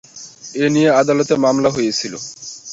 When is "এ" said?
0.55-0.65